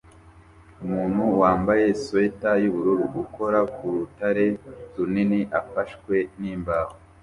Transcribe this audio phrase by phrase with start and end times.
[0.83, 4.45] Umuntu wambaye swater yubururu ukora ku rutare
[4.95, 6.93] runini afashwe nimbaho